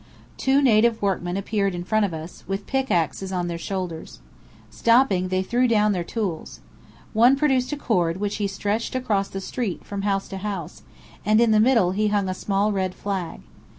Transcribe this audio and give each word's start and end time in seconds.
Two 0.35 0.63
native 0.63 0.99
workmen 0.99 1.37
appeared 1.37 1.75
in 1.75 1.83
front 1.83 2.05
of 2.05 2.11
us, 2.11 2.43
with 2.47 2.65
pickaxes 2.65 3.31
on 3.31 3.45
their 3.47 3.59
shoulders. 3.59 4.17
Stopping, 4.71 5.27
they 5.27 5.43
threw 5.43 5.67
down 5.67 5.91
their 5.91 6.03
tools. 6.03 6.59
One 7.13 7.35
produced 7.35 7.71
a 7.71 7.77
cord 7.77 8.17
which 8.17 8.37
he 8.37 8.47
stretched 8.47 8.95
across 8.95 9.27
the 9.27 9.39
street 9.39 9.85
from 9.85 10.01
house 10.01 10.27
to 10.29 10.37
house; 10.37 10.81
and 11.23 11.39
in 11.39 11.51
the 11.51 11.59
middle 11.59 11.91
he 11.91 12.07
hung 12.07 12.27
a 12.27 12.33
small 12.33 12.71
red 12.71 12.95
flag. 12.95 13.41